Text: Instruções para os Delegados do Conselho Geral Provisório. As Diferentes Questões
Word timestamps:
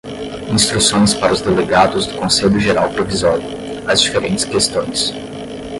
Instruções 0.51 1.13
para 1.13 1.31
os 1.31 1.41
Delegados 1.41 2.07
do 2.07 2.15
Conselho 2.17 2.59
Geral 2.59 2.89
Provisório. 2.91 3.45
As 3.87 4.01
Diferentes 4.01 4.43
Questões 4.43 5.13